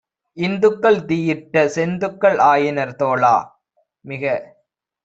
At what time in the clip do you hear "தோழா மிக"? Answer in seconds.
2.95-4.23